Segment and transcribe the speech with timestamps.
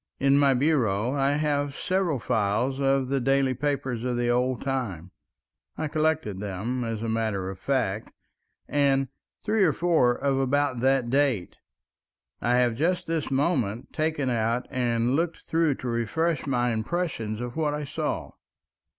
[0.19, 5.87] In my bureau I have several files of the daily papers of the old time—I
[5.89, 9.09] collected them, as a matter of fact—and
[9.43, 11.57] three or four of about that date
[12.41, 17.55] I have just this moment taken out and looked through to refresh my impression of
[17.55, 18.31] what I saw.